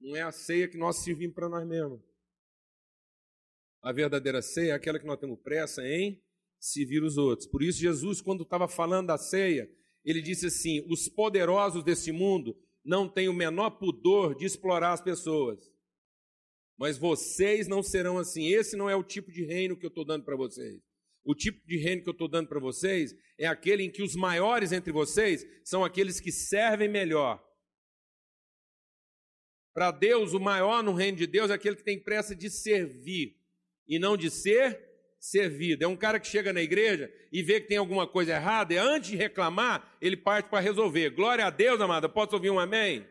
[0.00, 2.00] não é a ceia que nós servimos para nós mesmos.
[3.84, 6.18] A verdadeira ceia é aquela que nós temos pressa em
[6.58, 7.46] servir os outros.
[7.46, 9.70] Por isso Jesus, quando estava falando da ceia,
[10.02, 15.02] ele disse assim: os poderosos desse mundo não têm o menor pudor de explorar as
[15.02, 15.70] pessoas.
[16.78, 18.48] Mas vocês não serão assim.
[18.48, 20.80] Esse não é o tipo de reino que eu estou dando para vocês.
[21.22, 24.16] O tipo de reino que eu estou dando para vocês é aquele em que os
[24.16, 27.38] maiores entre vocês são aqueles que servem melhor.
[29.74, 33.43] Para Deus, o maior no reino de Deus é aquele que tem pressa de servir
[33.86, 34.80] e não de ser
[35.18, 35.84] servido.
[35.84, 38.76] É um cara que chega na igreja e vê que tem alguma coisa errada e
[38.76, 41.10] antes de reclamar, ele parte para resolver.
[41.10, 42.08] Glória a Deus, amada.
[42.08, 43.06] Posso ouvir um amém?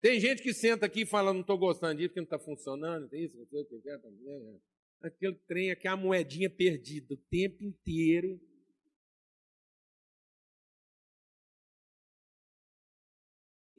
[0.00, 3.08] Tem gente que senta aqui e fala, não estou gostando disso, porque não está funcionando,
[3.08, 4.62] tem isso, aquilo, aquilo,
[5.02, 8.40] aquele trem aqui, a moedinha perdida o tempo inteiro.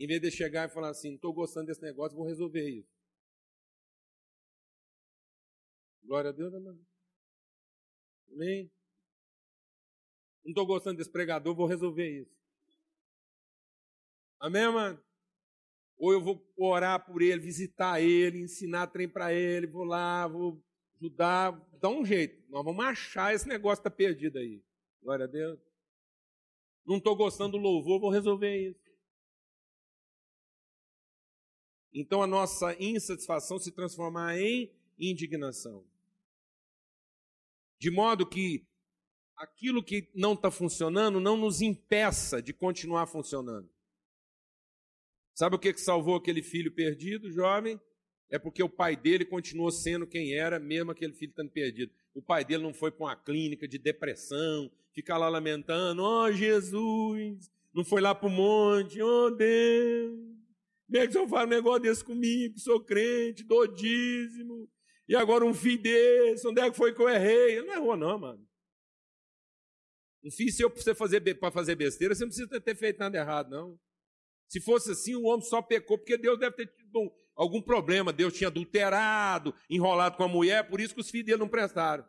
[0.03, 2.89] Em vez de chegar e falar assim, estou gostando desse negócio, vou resolver isso.
[6.03, 6.85] Glória a Deus, amém.
[8.31, 8.71] Amém.
[10.43, 12.35] Não estou gostando desse pregador, vou resolver isso.
[14.39, 14.99] Amém, mano?
[15.99, 20.59] Ou eu vou orar por ele, visitar ele, ensinar trem para ele, vou lá, vou
[20.95, 22.43] ajudar, dá um jeito.
[22.49, 24.63] Nós vamos achar esse negócio que está perdido aí.
[25.03, 25.59] Glória a Deus.
[26.83, 28.80] Não estou gostando do louvor, vou resolver isso.
[31.93, 35.83] Então a nossa insatisfação se transformar em indignação.
[37.79, 38.65] De modo que
[39.35, 43.69] aquilo que não está funcionando não nos impeça de continuar funcionando.
[45.33, 47.79] Sabe o que, que salvou aquele filho perdido, jovem?
[48.29, 51.91] É porque o pai dele continuou sendo quem era, mesmo aquele filho estando perdido.
[52.13, 57.51] O pai dele não foi para uma clínica de depressão, ficar lá lamentando, oh Jesus,
[57.73, 60.19] não foi lá para o monte, oh Deus,
[60.91, 64.69] como é que o senhor faz um negócio desse comigo, sou crente, dou dízimo,
[65.07, 67.55] e agora um filho desse, onde é que foi que eu errei?
[67.55, 68.45] Ele não errou não, mano.
[70.21, 73.79] Um filho seu para fazer, fazer besteira, você não precisa ter feito nada errado, não.
[74.49, 78.11] Se fosse assim, o homem só pecou porque Deus deve ter tido algum problema.
[78.11, 82.05] Deus tinha adulterado, enrolado com a mulher, por isso que os filhos dele não prestaram.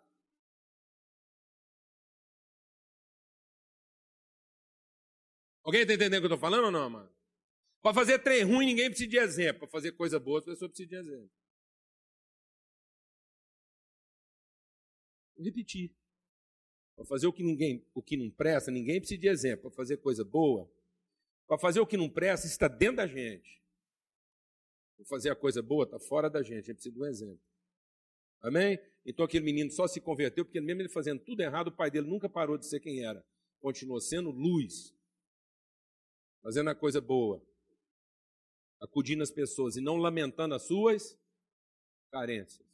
[5.63, 7.22] Alguém está entendendo o que eu estou falando ou não, mano?
[7.83, 9.61] Para fazer trem ruim, ninguém precisa de exemplo.
[9.61, 11.31] Para fazer coisa boa, a pessoa precisa de exemplo.
[15.37, 15.93] Vou repetir.
[16.95, 19.63] Para fazer o que ninguém, o que não presta, ninguém precisa de exemplo.
[19.63, 20.71] Para fazer coisa boa,
[21.49, 23.61] para fazer o que não presta, está dentro da gente.
[24.97, 26.53] Para fazer a coisa boa, está fora da gente.
[26.53, 27.43] A gente precisa de um exemplo.
[28.41, 28.79] Amém?
[29.05, 32.07] Então aquele menino só se converteu porque mesmo ele fazendo tudo errado, o pai dele
[32.07, 33.25] nunca parou de ser quem era.
[33.59, 34.95] Continuou sendo luz.
[36.43, 37.45] Fazendo a coisa boa.
[38.83, 41.19] Acudindo as pessoas e não lamentando as suas
[42.11, 42.67] carências.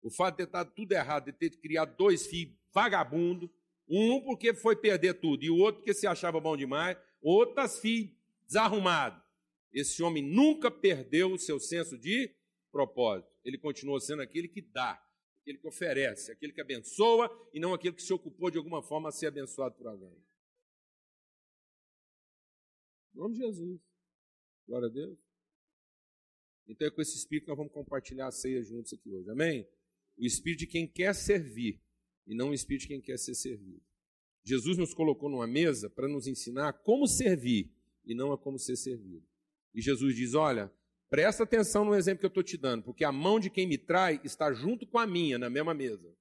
[0.00, 3.50] O fato de ter estado tudo errado, de ter criado dois filhos vagabundos,
[3.88, 8.12] um porque foi perder tudo e o outro porque se achava bom demais, outras filhas
[8.46, 9.20] desarrumado.
[9.72, 12.34] Esse homem nunca perdeu o seu senso de
[12.70, 13.30] propósito.
[13.44, 15.02] Ele continuou sendo aquele que dá,
[15.42, 19.08] aquele que oferece, aquele que abençoa e não aquele que se ocupou de alguma forma
[19.08, 20.16] a ser abençoado por alguém.
[23.14, 23.87] Em nome de Jesus.
[24.68, 25.18] Glória a Deus.
[26.68, 29.30] Então é com esse espírito que nós vamos compartilhar a ceia juntos aqui hoje.
[29.30, 29.66] Amém?
[30.18, 31.80] O espírito de quem quer servir
[32.26, 33.80] e não o espírito de quem quer ser servido.
[34.44, 37.72] Jesus nos colocou numa mesa para nos ensinar como servir
[38.04, 39.26] e não a como ser servido.
[39.74, 40.70] E Jesus diz: Olha,
[41.08, 43.78] presta atenção no exemplo que eu estou te dando, porque a mão de quem me
[43.78, 46.14] trai está junto com a minha, na mesma mesa.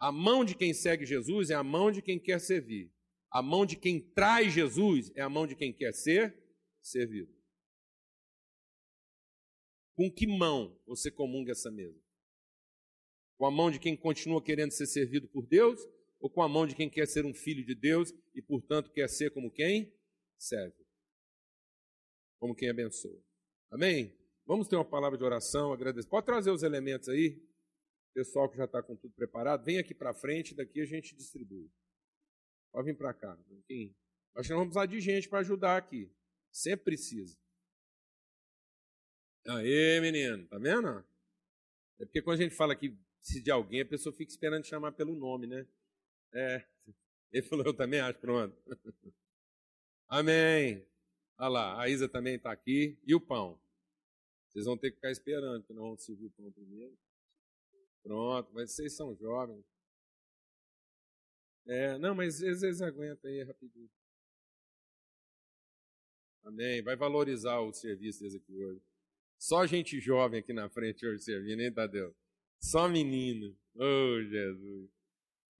[0.00, 2.90] A mão de quem segue Jesus é a mão de quem quer servir.
[3.30, 6.36] A mão de quem traz Jesus é a mão de quem quer ser
[6.80, 7.32] servido.
[9.94, 12.00] Com que mão você comunga essa mesa?
[13.36, 15.80] Com a mão de quem continua querendo ser servido por Deus
[16.20, 19.08] ou com a mão de quem quer ser um filho de Deus e, portanto, quer
[19.08, 19.92] ser como quem?
[20.38, 20.86] Serve.
[22.38, 23.20] Como quem abençoa.
[23.70, 24.16] Amém?
[24.46, 26.08] Vamos ter uma palavra de oração, agradecer.
[26.08, 27.42] Pode trazer os elementos aí?
[28.14, 31.70] Pessoal que já está com tudo preparado, vem aqui para frente, daqui a gente distribui.
[32.72, 33.36] Pode vir para cá.
[33.66, 33.94] Que
[34.34, 36.10] nós vamos precisar de gente para ajudar aqui.
[36.52, 37.36] Sempre precisa.
[39.46, 41.04] Aê, menino, tá vendo?
[41.98, 44.92] É porque quando a gente fala aqui precisa de alguém, a pessoa fica esperando chamar
[44.92, 45.66] pelo nome, né?
[46.32, 46.64] É.
[47.32, 48.56] Ele falou, eu também acho, pronto.
[50.08, 50.86] Amém.
[51.38, 52.98] Olha lá, a Isa também está aqui.
[53.06, 53.60] E o pão?
[54.48, 56.96] Vocês vão ter que ficar esperando, porque nós vamos servir o pão primeiro.
[58.02, 59.64] Pronto, mas vocês são jovens.
[61.68, 63.90] É, não, mas às vezes aguenta aí rapidinho.
[66.44, 66.82] Amém.
[66.82, 68.82] Vai valorizar o serviço deles aqui hoje.
[69.38, 72.16] Só gente jovem aqui na frente hoje servindo, hein, Tadeu?
[72.58, 73.54] Só menino.
[73.76, 74.90] Oh, Jesus.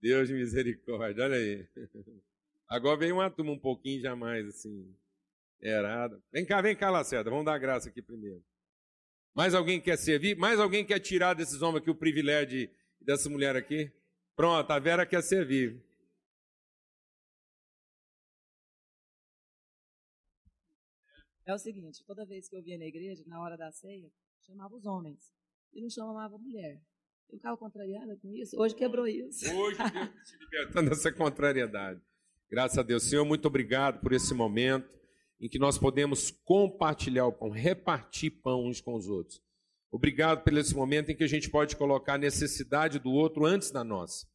[0.01, 1.67] Deus de misericórdia, olha aí.
[2.67, 4.95] Agora vem uma turma um pouquinho já mais assim,
[5.61, 6.21] errada.
[6.31, 8.43] Vem cá, vem cá, Lacerda, vamos dar graça aqui primeiro.
[9.35, 10.35] Mais alguém quer servir?
[10.37, 13.91] Mais alguém quer tirar desses homens aqui o privilégio dessa mulher aqui?
[14.35, 15.81] Pronto, a Vera quer servir.
[21.49, 24.07] É o seguinte, toda vez que eu via na igreja, na hora da ceia,
[24.45, 25.33] chamava os homens
[25.73, 26.79] e não chamava a mulher.
[27.27, 28.55] Eu ficava contrariada com isso.
[28.55, 29.51] Hoje quebrou isso.
[29.55, 31.99] Hoje Deus te libertando dessa contrariedade.
[32.51, 33.01] Graças a Deus.
[33.01, 34.87] Senhor, muito obrigado por esse momento
[35.41, 39.41] em que nós podemos compartilhar o pão, repartir pão uns com os outros.
[39.89, 43.71] Obrigado por esse momento em que a gente pode colocar a necessidade do outro antes
[43.71, 44.27] da nossa.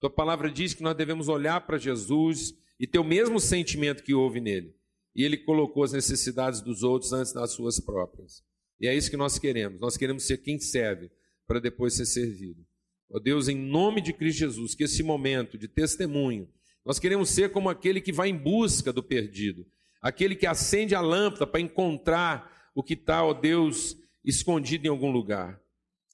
[0.00, 4.14] Tua palavra diz que nós devemos olhar para Jesus e ter o mesmo sentimento que
[4.14, 4.74] houve nele.
[5.14, 8.42] E ele colocou as necessidades dos outros antes das suas próprias.
[8.80, 9.80] E é isso que nós queremos.
[9.80, 11.10] Nós queremos ser quem serve
[11.46, 12.64] para depois ser servido.
[13.10, 16.48] Ó Deus, em nome de Cristo Jesus, que esse momento de testemunho,
[16.84, 19.66] nós queremos ser como aquele que vai em busca do perdido,
[20.02, 25.10] aquele que acende a lâmpada para encontrar o que está, ó Deus, escondido em algum
[25.10, 25.60] lugar.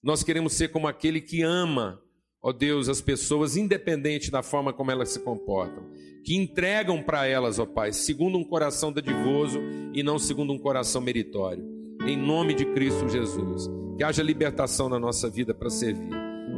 [0.03, 2.01] Nós queremos ser como aquele que ama,
[2.43, 5.85] ó Deus, as pessoas, independente da forma como elas se comportam,
[6.25, 9.61] que entregam para elas, ó Pai, segundo um coração dadivoso
[9.95, 11.65] e não segundo um coração meritório.
[12.07, 16.11] Em nome de Cristo Jesus, que haja libertação na nossa vida para servir.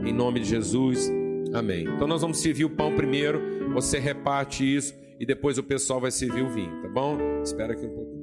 [0.04, 1.10] Em nome de Jesus,
[1.52, 1.84] amém.
[1.84, 6.10] Então nós vamos servir o pão primeiro, você reparte isso e depois o pessoal vai
[6.10, 7.18] servir o vinho, tá bom?
[7.42, 8.22] Espera aqui um pouquinho.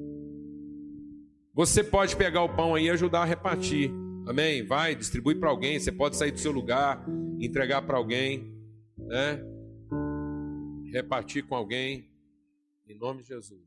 [1.54, 3.92] Você pode pegar o pão aí e ajudar a repartir.
[4.26, 4.66] Amém?
[4.66, 5.78] Vai, distribui para alguém.
[5.78, 7.06] Você pode sair do seu lugar,
[7.40, 8.52] entregar para alguém,
[8.98, 9.44] né?
[10.92, 12.10] Repartir com alguém.
[12.88, 13.62] Em nome de Jesus.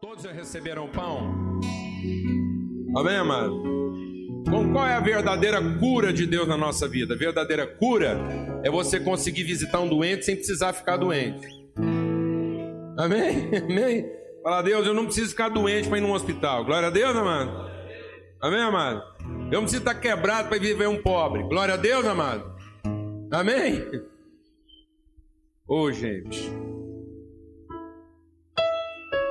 [0.00, 1.60] Todos já receberam pão?
[2.96, 3.62] Amém, amado?
[4.48, 7.14] Com qual é a verdadeira cura de Deus na nossa vida?
[7.14, 8.18] A verdadeira cura
[8.62, 11.46] é você conseguir visitar um doente sem precisar ficar doente.
[12.96, 13.50] Amém?
[13.64, 14.06] Amém?
[14.42, 16.64] Fala, Deus, eu não preciso ficar doente para ir num hospital.
[16.64, 17.75] Glória a Deus, amado.
[18.40, 19.02] Amém, amado?
[19.50, 21.42] Eu não preciso estar quebrado para viver um pobre.
[21.44, 22.54] Glória a Deus, amado.
[23.30, 23.82] Amém?
[25.66, 26.50] Ô, oh, gente.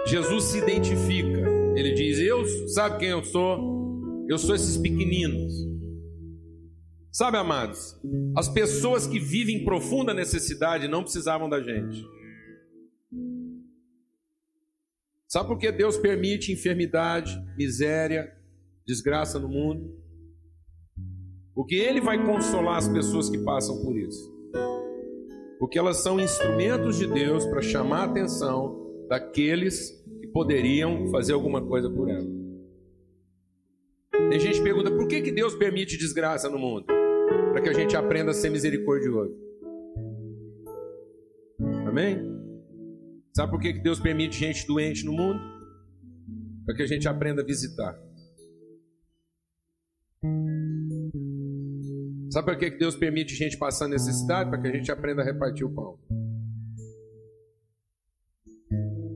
[0.07, 1.39] Jesus se identifica.
[1.75, 4.25] Ele diz: Eu, sabe quem eu sou?
[4.27, 5.53] Eu sou esses pequeninos.
[7.11, 7.95] Sabe, amados,
[8.35, 12.05] as pessoas que vivem profunda necessidade não precisavam da gente.
[15.27, 18.35] Sabe por que Deus permite enfermidade, miséria,
[18.85, 19.93] desgraça no mundo?
[21.53, 24.33] Porque Ele vai consolar as pessoas que passam por isso.
[25.59, 31.65] Porque elas são instrumentos de Deus para chamar a atenção daqueles que poderiam fazer alguma
[31.65, 32.27] coisa por ela.
[34.29, 36.85] Tem gente que pergunta por que, que Deus permite desgraça no mundo?
[37.51, 39.33] Para que a gente aprenda a ser misericordioso.
[41.87, 42.19] Amém?
[43.35, 45.39] Sabe por que Deus permite gente doente no mundo?
[46.65, 47.97] Para que a gente aprenda a visitar.
[52.35, 54.49] Sabe por que Deus permite gente passar necessidade?
[54.49, 55.97] Para que a gente aprenda a repartir o pão.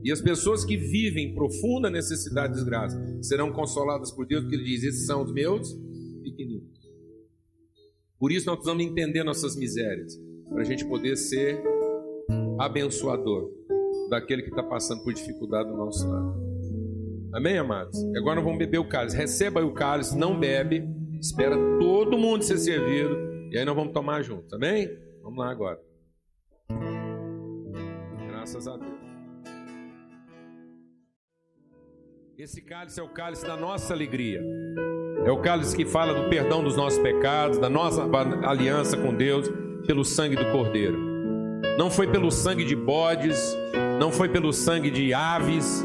[0.02, 4.64] E as pessoas que vivem profunda necessidade e desgraça serão consoladas por Deus, porque Ele
[4.64, 5.70] diz: Esses são os meus
[6.22, 6.80] pequeninos.
[8.18, 10.18] Por isso nós precisamos entender nossas misérias,
[10.48, 11.62] para a gente poder ser
[12.58, 13.50] abençoador
[14.08, 16.40] daquele que está passando por dificuldade do nosso lado.
[17.34, 18.02] Amém, amados?
[18.16, 19.14] Agora nós vamos beber o cálice.
[19.14, 20.88] Receba o cálice, não bebe,
[21.20, 24.54] espera todo mundo ser servido e aí nós vamos tomar junto.
[24.54, 24.88] Amém?
[25.22, 25.78] Vamos lá agora.
[28.28, 29.00] Graças a Deus.
[32.38, 34.42] Esse cálice é o cálice da nossa alegria.
[35.26, 38.08] É o cálice que fala do perdão dos nossos pecados, da nossa
[38.46, 39.50] aliança com Deus
[39.86, 40.96] pelo sangue do Cordeiro.
[41.76, 43.54] Não foi pelo sangue de bodes,
[43.98, 45.84] não foi pelo sangue de aves,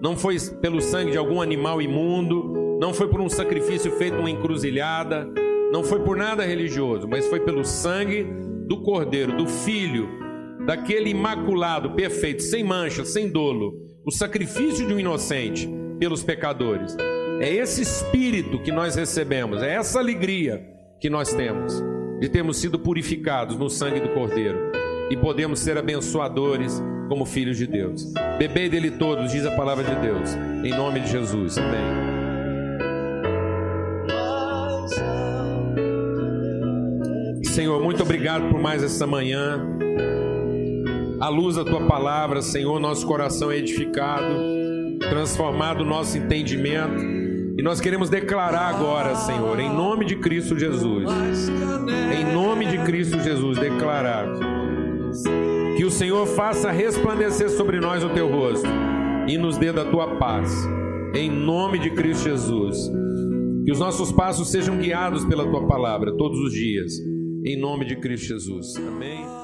[0.00, 4.30] não foi pelo sangue de algum animal imundo, não foi por um sacrifício feito numa
[4.30, 5.28] encruzilhada,
[5.72, 8.26] não foi por nada religioso, mas foi pelo sangue
[8.66, 10.08] do Cordeiro, do Filho,
[10.66, 13.74] daquele imaculado, perfeito, sem mancha, sem dolo,
[14.04, 15.68] o sacrifício de um inocente
[15.98, 16.96] pelos pecadores.
[17.40, 20.64] É esse espírito que nós recebemos, é essa alegria
[21.00, 21.82] que nós temos
[22.20, 24.72] de termos sido purificados no sangue do Cordeiro
[25.10, 28.12] e podemos ser abençoadores como filhos de Deus.
[28.38, 31.58] Bebei dele todos, diz a palavra de Deus, em nome de Jesus.
[31.58, 32.15] Amém.
[37.56, 39.66] Senhor, muito obrigado por mais essa manhã.
[41.18, 44.28] À luz da tua palavra, Senhor, nosso coração é edificado,
[44.98, 47.02] transformado o nosso entendimento.
[47.58, 51.08] E nós queremos declarar agora, Senhor, em nome de Cristo Jesus,
[52.14, 54.26] em nome de Cristo Jesus, declarar
[55.78, 58.68] que o Senhor faça resplandecer sobre nós o teu rosto
[59.26, 60.68] e nos dê da tua paz.
[61.14, 62.92] Em nome de Cristo Jesus.
[63.64, 67.15] Que os nossos passos sejam guiados pela tua palavra todos os dias.
[67.48, 68.74] Em nome de Cristo Jesus.
[68.74, 69.35] Amém.